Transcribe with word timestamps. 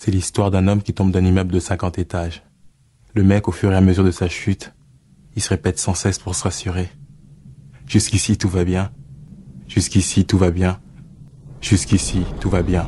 C'est 0.00 0.12
l'histoire 0.12 0.52
d'un 0.52 0.68
homme 0.68 0.82
qui 0.82 0.94
tombe 0.94 1.10
d'un 1.10 1.24
immeuble 1.24 1.52
de 1.52 1.58
50 1.58 1.98
étages. 1.98 2.44
Le 3.14 3.24
mec, 3.24 3.48
au 3.48 3.52
fur 3.52 3.72
et 3.72 3.76
à 3.76 3.80
mesure 3.80 4.04
de 4.04 4.12
sa 4.12 4.28
chute, 4.28 4.72
il 5.34 5.42
se 5.42 5.48
répète 5.48 5.80
sans 5.80 5.94
cesse 5.94 6.20
pour 6.20 6.36
se 6.36 6.44
rassurer. 6.44 6.88
Jusqu'ici, 7.84 8.38
tout 8.38 8.48
va 8.48 8.64
bien. 8.64 8.92
Jusqu'ici, 9.66 10.24
tout 10.24 10.38
va 10.38 10.52
bien. 10.52 10.80
Jusqu'ici, 11.60 12.24
tout 12.40 12.48
va 12.48 12.62
bien. 12.62 12.86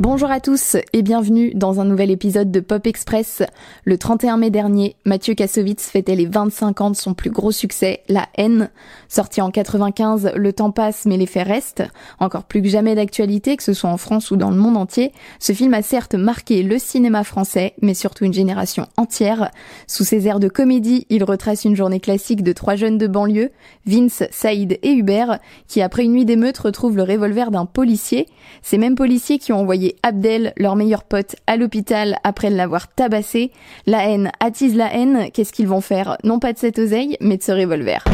Bonjour 0.00 0.30
à 0.30 0.38
tous 0.38 0.76
et 0.92 1.02
bienvenue 1.02 1.50
dans 1.56 1.80
un 1.80 1.84
nouvel 1.84 2.12
épisode 2.12 2.52
de 2.52 2.60
Pop 2.60 2.86
Express. 2.86 3.42
Le 3.82 3.98
31 3.98 4.36
mai 4.36 4.50
dernier, 4.50 4.94
Mathieu 5.04 5.34
Kassovitz 5.34 5.90
fêtait 5.90 6.14
les 6.14 6.26
25 6.26 6.80
ans 6.80 6.90
de 6.90 6.96
son 6.96 7.14
plus 7.14 7.30
gros 7.30 7.50
succès, 7.50 8.04
La 8.08 8.28
haine. 8.36 8.70
Sorti 9.08 9.40
en 9.40 9.50
95, 9.50 10.34
le 10.36 10.52
temps 10.52 10.70
passe 10.70 11.04
mais 11.04 11.16
les 11.16 11.26
faits 11.26 11.48
restent. 11.48 11.82
Encore 12.20 12.44
plus 12.44 12.62
que 12.62 12.68
jamais 12.68 12.94
d'actualité, 12.94 13.56
que 13.56 13.64
ce 13.64 13.72
soit 13.72 13.90
en 13.90 13.96
France 13.96 14.30
ou 14.30 14.36
dans 14.36 14.50
le 14.50 14.56
monde 14.56 14.76
entier, 14.76 15.10
ce 15.40 15.52
film 15.52 15.74
a 15.74 15.82
certes 15.82 16.14
marqué 16.14 16.62
le 16.62 16.78
cinéma 16.78 17.24
français, 17.24 17.74
mais 17.82 17.94
surtout 17.94 18.24
une 18.24 18.32
génération 18.32 18.86
entière. 18.96 19.50
Sous 19.88 20.04
ses 20.04 20.28
airs 20.28 20.38
de 20.38 20.48
comédie, 20.48 21.06
il 21.10 21.24
retrace 21.24 21.64
une 21.64 21.74
journée 21.74 21.98
classique 21.98 22.44
de 22.44 22.52
trois 22.52 22.76
jeunes 22.76 22.98
de 22.98 23.08
banlieue, 23.08 23.50
Vince, 23.84 24.22
Saïd 24.30 24.78
et 24.80 24.92
Hubert, 24.92 25.40
qui 25.66 25.82
après 25.82 26.04
une 26.04 26.12
nuit 26.12 26.24
d'émeute 26.24 26.58
retrouvent 26.58 26.96
le 26.96 27.02
revolver 27.02 27.50
d'un 27.50 27.66
policier. 27.66 28.28
Ces 28.62 28.78
mêmes 28.78 28.94
policiers 28.94 29.38
qui 29.38 29.52
ont 29.52 29.58
envoyé 29.58 29.87
Abdel, 30.02 30.52
leur 30.56 30.76
meilleur 30.76 31.04
pote, 31.04 31.36
à 31.46 31.56
l'hôpital 31.56 32.16
après 32.24 32.50
l'avoir 32.50 32.88
tabassé. 32.88 33.50
La 33.86 34.08
haine 34.08 34.30
attise 34.40 34.74
la 34.74 34.94
haine. 34.94 35.30
Qu'est-ce 35.32 35.52
qu'ils 35.52 35.68
vont 35.68 35.80
faire? 35.80 36.16
Non 36.24 36.38
pas 36.38 36.52
de 36.52 36.58
cette 36.58 36.78
oseille, 36.78 37.16
mais 37.20 37.36
de 37.36 37.42
ce 37.42 37.52
revolver. 37.52 38.04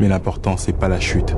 Mais 0.00 0.08
l'important, 0.08 0.56
c'est 0.56 0.76
pas 0.76 0.88
la 0.88 1.00
chute. 1.00 1.34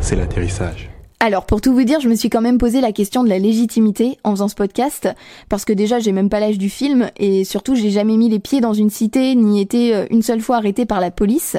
C'est 0.00 0.16
l'atterrissage. 0.16 0.90
Alors 1.20 1.46
pour 1.46 1.60
tout 1.60 1.74
vous 1.74 1.82
dire, 1.82 1.98
je 1.98 2.08
me 2.08 2.14
suis 2.14 2.30
quand 2.30 2.40
même 2.40 2.58
posé 2.58 2.80
la 2.80 2.92
question 2.92 3.24
de 3.24 3.28
la 3.28 3.40
légitimité 3.40 4.18
en 4.22 4.30
faisant 4.30 4.46
ce 4.46 4.54
podcast, 4.54 5.08
parce 5.48 5.64
que 5.64 5.72
déjà 5.72 5.98
j'ai 5.98 6.12
même 6.12 6.28
pas 6.28 6.38
l'âge 6.38 6.58
du 6.58 6.70
film, 6.70 7.10
et 7.16 7.42
surtout 7.42 7.74
j'ai 7.74 7.90
jamais 7.90 8.16
mis 8.16 8.28
les 8.28 8.38
pieds 8.38 8.60
dans 8.60 8.72
une 8.72 8.88
cité, 8.88 9.34
ni 9.34 9.60
été 9.60 9.96
euh, 9.96 10.06
une 10.10 10.22
seule 10.22 10.40
fois 10.40 10.58
arrêté 10.58 10.86
par 10.86 11.00
la 11.00 11.10
police. 11.10 11.56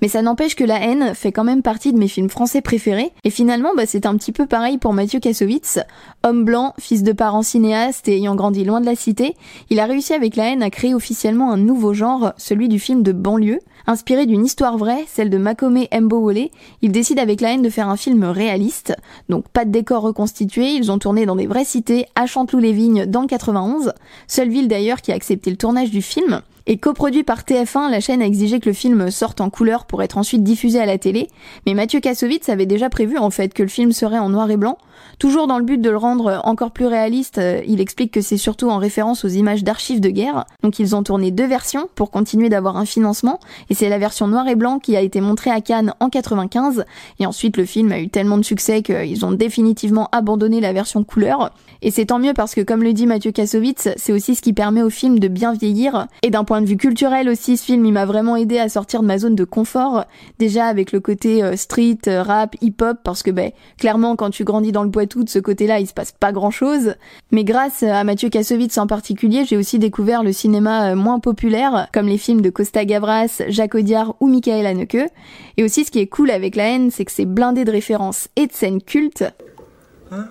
Mais 0.00 0.08
ça 0.08 0.22
n'empêche 0.22 0.56
que 0.56 0.64
La 0.64 0.80
haine 0.80 1.14
fait 1.14 1.30
quand 1.30 1.44
même 1.44 1.60
partie 1.60 1.92
de 1.92 1.98
mes 1.98 2.08
films 2.08 2.30
français 2.30 2.62
préférés, 2.62 3.12
et 3.22 3.28
finalement 3.28 3.72
bah, 3.76 3.84
c'est 3.84 4.06
un 4.06 4.16
petit 4.16 4.32
peu 4.32 4.46
pareil 4.46 4.78
pour 4.78 4.94
Mathieu 4.94 5.20
Kassovitz. 5.20 5.80
Homme 6.22 6.46
blanc, 6.46 6.72
fils 6.80 7.02
de 7.02 7.12
parents 7.12 7.42
cinéastes 7.42 8.08
et 8.08 8.16
ayant 8.16 8.34
grandi 8.34 8.64
loin 8.64 8.80
de 8.80 8.86
la 8.86 8.96
cité, 8.96 9.36
il 9.68 9.78
a 9.78 9.84
réussi 9.84 10.14
avec 10.14 10.36
La 10.36 10.50
haine 10.50 10.62
à 10.62 10.70
créer 10.70 10.94
officiellement 10.94 11.52
un 11.52 11.58
nouveau 11.58 11.92
genre, 11.92 12.32
celui 12.38 12.66
du 12.70 12.78
film 12.78 13.02
de 13.02 13.12
banlieue. 13.12 13.60
Inspiré 13.86 14.26
d'une 14.26 14.44
histoire 14.44 14.78
vraie, 14.78 15.04
celle 15.08 15.30
de 15.30 15.38
Makome 15.38 15.86
Mbowole, 15.92 16.48
il 16.82 16.92
décide 16.92 17.18
avec 17.18 17.40
La 17.40 17.52
haine 17.52 17.62
de 17.62 17.70
faire 17.70 17.88
un 17.88 17.96
film 17.96 18.24
réaliste, 18.24 18.94
donc 19.28 19.48
pas 19.48 19.64
de 19.64 19.70
décor 19.70 20.02
reconstitué, 20.02 20.72
ils 20.72 20.92
ont 20.92 20.98
tourné 20.98 21.26
dans 21.26 21.36
des 21.36 21.46
vraies 21.46 21.64
cités, 21.64 22.06
à 22.14 22.26
Chanteloup-les-Vignes 22.26 23.06
dans 23.06 23.22
le 23.22 23.26
91, 23.26 23.92
seule 24.28 24.50
ville 24.50 24.68
d'ailleurs 24.68 25.00
qui 25.00 25.12
a 25.12 25.14
accepté 25.14 25.50
le 25.50 25.56
tournage 25.56 25.90
du 25.90 26.02
film. 26.02 26.42
Et 26.66 26.76
coproduit 26.76 27.24
par 27.24 27.42
TF1, 27.42 27.90
la 27.90 28.00
chaîne 28.00 28.22
a 28.22 28.26
exigé 28.26 28.60
que 28.60 28.68
le 28.68 28.72
film 28.72 29.10
sorte 29.10 29.40
en 29.40 29.50
couleur 29.50 29.84
pour 29.84 30.02
être 30.02 30.16
ensuite 30.16 30.44
diffusé 30.44 30.78
à 30.78 30.86
la 30.86 30.96
télé, 30.96 31.28
mais 31.66 31.74
Mathieu 31.74 31.98
Kassovitz 31.98 32.48
avait 32.48 32.66
déjà 32.66 32.88
prévu 32.88 33.18
en 33.18 33.30
fait 33.30 33.52
que 33.52 33.64
le 33.64 33.68
film 33.68 33.90
serait 33.90 34.18
en 34.18 34.28
noir 34.28 34.48
et 34.50 34.56
blanc, 34.56 34.78
toujours 35.18 35.48
dans 35.48 35.58
le 35.58 35.64
but 35.64 35.80
de 35.80 35.90
le 35.90 35.96
rendre 35.96 36.40
encore 36.44 36.70
plus 36.70 36.86
réaliste, 36.86 37.38
euh, 37.38 37.60
il 37.66 37.80
explique 37.80 38.12
que 38.12 38.20
c'est 38.20 38.36
surtout 38.36 38.70
en 38.70 38.78
référence 38.78 39.24
aux 39.24 39.28
images 39.28 39.64
d'archives 39.64 40.00
de 40.00 40.08
guerre, 40.10 40.44
donc 40.62 40.78
ils 40.78 40.94
ont 40.94 41.02
tourné 41.02 41.32
deux 41.32 41.46
versions 41.46 41.88
pour 41.96 42.12
continuer 42.12 42.48
d'avoir 42.48 42.76
un 42.76 42.84
financement, 42.84 43.40
et 43.68 43.74
c'est 43.74 43.88
la 43.88 43.98
version 43.98 44.28
noir 44.28 44.46
et 44.46 44.54
blanc 44.54 44.78
qui 44.78 44.96
a 44.96 45.00
été 45.00 45.20
montrée 45.20 45.50
à 45.50 45.60
Cannes 45.60 45.94
en 45.98 46.10
95, 46.10 46.84
et 47.18 47.26
ensuite 47.26 47.56
le 47.56 47.64
film 47.64 47.90
a 47.90 47.98
eu 47.98 48.08
tellement 48.08 48.38
de 48.38 48.44
succès 48.44 48.82
qu'ils 48.82 49.24
ont 49.24 49.32
définitivement 49.32 50.08
abandonné 50.12 50.60
la 50.60 50.72
version 50.72 51.02
couleur, 51.02 51.50
et 51.82 51.90
c'est 51.90 52.06
tant 52.06 52.20
mieux 52.20 52.34
parce 52.34 52.54
que 52.54 52.60
comme 52.60 52.84
le 52.84 52.92
dit 52.92 53.06
Mathieu 53.06 53.32
Kassovitz, 53.32 53.88
c'est 53.96 54.12
aussi 54.12 54.36
ce 54.36 54.42
qui 54.42 54.52
permet 54.52 54.82
au 54.82 54.90
film 54.90 55.18
de 55.18 55.26
bien 55.26 55.52
vieillir, 55.52 56.06
et 56.22 56.30
d'un 56.30 56.44
point 56.52 56.60
de 56.60 56.66
vue 56.66 56.76
culturel 56.76 57.30
aussi, 57.30 57.56
ce 57.56 57.64
film, 57.64 57.86
il 57.86 57.94
m'a 57.94 58.04
vraiment 58.04 58.36
aidé 58.36 58.58
à 58.58 58.68
sortir 58.68 59.00
de 59.00 59.06
ma 59.06 59.16
zone 59.16 59.34
de 59.34 59.44
confort. 59.44 60.04
Déjà 60.38 60.66
avec 60.66 60.92
le 60.92 61.00
côté 61.00 61.42
euh, 61.42 61.56
street, 61.56 62.00
euh, 62.08 62.22
rap, 62.22 62.56
hip-hop, 62.60 62.98
parce 63.02 63.22
que 63.22 63.30
ben 63.30 63.52
clairement 63.78 64.16
quand 64.16 64.28
tu 64.28 64.44
grandis 64.44 64.70
dans 64.70 64.82
le 64.82 64.90
Poitou, 64.90 65.24
de 65.24 65.30
ce 65.30 65.38
côté-là, 65.38 65.80
il 65.80 65.86
se 65.86 65.94
passe 65.94 66.12
pas 66.12 66.30
grand-chose. 66.30 66.96
Mais 67.30 67.44
grâce 67.44 67.82
à 67.82 68.04
Mathieu 68.04 68.28
Kassovitz 68.28 68.76
en 68.76 68.86
particulier, 68.86 69.46
j'ai 69.46 69.56
aussi 69.56 69.78
découvert 69.78 70.22
le 70.22 70.32
cinéma 70.34 70.90
euh, 70.90 70.94
moins 70.94 71.20
populaire, 71.20 71.88
comme 71.90 72.06
les 72.06 72.18
films 72.18 72.42
de 72.42 72.50
Costa 72.50 72.84
Gavras, 72.84 73.40
Jacques 73.48 73.74
Audiard 73.74 74.14
ou 74.20 74.28
Michael 74.28 74.66
Haneke. 74.66 75.10
Et 75.56 75.64
aussi, 75.64 75.86
ce 75.86 75.90
qui 75.90 76.00
est 76.00 76.06
cool 76.06 76.30
avec 76.30 76.54
La 76.54 76.64
haine, 76.64 76.90
c'est 76.90 77.06
que 77.06 77.12
c'est 77.12 77.24
blindé 77.24 77.64
de 77.64 77.70
références 77.70 78.28
et 78.36 78.46
de 78.46 78.52
scènes 78.52 78.82
cultes. 78.82 79.24
Hein? 80.10 80.28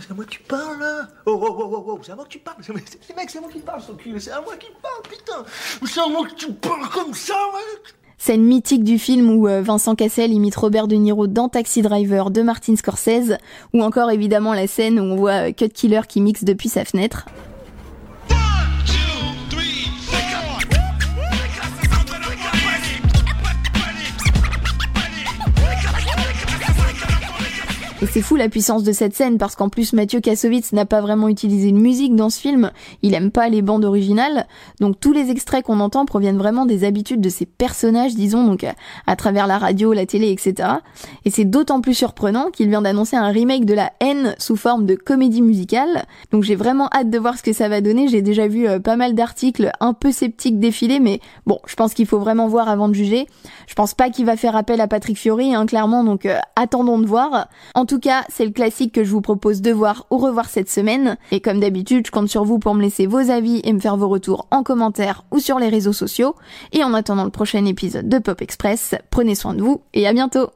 C'est 0.00 0.10
à 0.10 0.14
moi 0.14 0.24
que 0.24 0.30
tu 0.30 0.40
parles 0.40 0.80
là. 0.80 1.08
Oh, 1.26 1.38
oh, 1.40 1.56
oh, 1.58 1.70
oh, 1.72 1.84
oh 1.86 1.98
c'est 2.02 2.12
à 2.12 2.16
moi 2.16 2.24
que 2.24 2.30
tu 2.30 2.38
parles. 2.38 2.56
C'est 2.60 2.72
mec, 3.16 3.30
c'est 3.30 3.38
à 3.38 3.40
moi 3.40 3.50
qui 3.50 3.60
parle, 3.60 3.82
son 3.82 3.94
cul, 3.94 4.18
c'est 4.20 4.30
à 4.30 4.40
moi 4.40 4.56
qui 4.56 4.68
parle, 4.80 5.02
putain. 5.02 5.44
C'est 5.86 6.00
à 6.00 6.06
moi 6.08 6.26
que 6.26 6.34
tu 6.34 6.52
parles 6.52 6.88
comme 6.88 7.14
ça, 7.14 7.34
mec. 7.54 7.94
Scène 8.18 8.44
mythique 8.44 8.84
du 8.84 9.00
film 9.00 9.30
où 9.30 9.48
euh, 9.48 9.62
Vincent 9.62 9.96
Cassel 9.96 10.32
imite 10.32 10.54
Robert 10.54 10.86
De 10.86 10.94
Niro 10.94 11.26
dans 11.26 11.48
Taxi 11.48 11.82
Driver 11.82 12.30
de 12.30 12.42
Martin 12.42 12.76
Scorsese, 12.76 13.36
ou 13.72 13.82
encore 13.82 14.12
évidemment 14.12 14.54
la 14.54 14.68
scène 14.68 15.00
où 15.00 15.02
on 15.02 15.16
voit 15.16 15.48
euh, 15.48 15.52
Cut 15.52 15.70
Killer 15.70 16.02
qui 16.08 16.20
mixe 16.20 16.44
depuis 16.44 16.68
sa 16.68 16.84
fenêtre. 16.84 17.26
Et 28.02 28.06
c'est 28.06 28.20
fou 28.20 28.34
la 28.34 28.48
puissance 28.48 28.82
de 28.82 28.90
cette 28.90 29.14
scène 29.14 29.38
parce 29.38 29.54
qu'en 29.54 29.68
plus 29.68 29.92
Mathieu 29.92 30.18
Kassovitz 30.18 30.72
n'a 30.72 30.86
pas 30.86 31.00
vraiment 31.00 31.28
utilisé 31.28 31.70
de 31.70 31.76
musique 31.76 32.16
dans 32.16 32.30
ce 32.30 32.40
film, 32.40 32.72
il 33.02 33.14
aime 33.14 33.30
pas 33.30 33.48
les 33.48 33.62
bandes 33.62 33.84
originales, 33.84 34.48
donc 34.80 34.98
tous 34.98 35.12
les 35.12 35.30
extraits 35.30 35.64
qu'on 35.64 35.78
entend 35.78 36.04
proviennent 36.04 36.36
vraiment 36.36 36.66
des 36.66 36.82
habitudes 36.82 37.20
de 37.20 37.28
ces 37.28 37.46
personnages, 37.46 38.16
disons, 38.16 38.42
donc 38.42 38.66
à, 39.06 39.14
travers 39.14 39.46
la 39.46 39.56
radio, 39.56 39.92
la 39.92 40.04
télé, 40.04 40.32
etc. 40.32 40.68
Et 41.24 41.30
c'est 41.30 41.44
d'autant 41.44 41.80
plus 41.80 41.94
surprenant 41.94 42.50
qu'il 42.50 42.68
vient 42.70 42.82
d'annoncer 42.82 43.14
un 43.14 43.28
remake 43.28 43.66
de 43.66 43.74
La 43.74 43.92
haine 44.00 44.34
sous 44.36 44.56
forme 44.56 44.84
de 44.84 44.96
comédie 44.96 45.40
musicale, 45.40 46.04
donc 46.32 46.42
j'ai 46.42 46.56
vraiment 46.56 46.88
hâte 46.92 47.08
de 47.08 47.18
voir 47.20 47.38
ce 47.38 47.44
que 47.44 47.52
ça 47.52 47.68
va 47.68 47.80
donner, 47.80 48.08
j'ai 48.08 48.20
déjà 48.20 48.48
vu 48.48 48.66
euh, 48.66 48.80
pas 48.80 48.96
mal 48.96 49.14
d'articles 49.14 49.70
un 49.78 49.92
peu 49.92 50.10
sceptiques 50.10 50.58
défiler, 50.58 50.98
mais 50.98 51.20
bon, 51.46 51.60
je 51.68 51.76
pense 51.76 51.94
qu'il 51.94 52.06
faut 52.06 52.18
vraiment 52.18 52.48
voir 52.48 52.68
avant 52.68 52.88
de 52.88 52.94
juger. 52.94 53.28
Je 53.68 53.74
pense 53.74 53.94
pas 53.94 54.10
qu'il 54.10 54.26
va 54.26 54.36
faire 54.36 54.56
appel 54.56 54.80
à 54.80 54.88
Patrick 54.88 55.16
Fiori, 55.16 55.54
hein, 55.54 55.66
clairement, 55.66 56.02
donc 56.02 56.26
euh, 56.26 56.38
attendons 56.56 56.98
de 56.98 57.06
voir. 57.06 57.46
Tout 57.92 58.00
cas, 58.00 58.24
c'est 58.30 58.46
le 58.46 58.52
classique 58.52 58.94
que 58.94 59.04
je 59.04 59.10
vous 59.10 59.20
propose 59.20 59.60
de 59.60 59.70
voir 59.70 60.06
ou 60.10 60.16
revoir 60.16 60.48
cette 60.48 60.70
semaine. 60.70 61.18
Et 61.30 61.40
comme 61.40 61.60
d'habitude, 61.60 62.06
je 62.06 62.10
compte 62.10 62.30
sur 62.30 62.42
vous 62.42 62.58
pour 62.58 62.74
me 62.74 62.80
laisser 62.80 63.06
vos 63.06 63.30
avis 63.30 63.60
et 63.64 63.72
me 63.74 63.80
faire 63.80 63.98
vos 63.98 64.08
retours 64.08 64.46
en 64.50 64.62
commentaire 64.62 65.24
ou 65.30 65.40
sur 65.40 65.58
les 65.58 65.68
réseaux 65.68 65.92
sociaux. 65.92 66.34
Et 66.72 66.82
en 66.82 66.94
attendant 66.94 67.24
le 67.24 67.30
prochain 67.30 67.66
épisode 67.66 68.08
de 68.08 68.18
Pop 68.18 68.40
Express, 68.40 68.94
prenez 69.10 69.34
soin 69.34 69.52
de 69.52 69.60
vous 69.60 69.82
et 69.92 70.06
à 70.06 70.14
bientôt 70.14 70.48